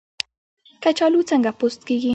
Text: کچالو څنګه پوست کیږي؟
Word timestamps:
کچالو 0.83 1.21
څنګه 1.29 1.49
پوست 1.59 1.81
کیږي؟ 1.87 2.09